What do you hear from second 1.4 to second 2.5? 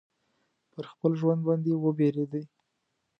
باندي وبېرېدی.